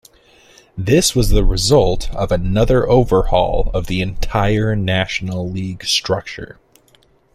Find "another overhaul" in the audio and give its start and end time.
2.31-3.69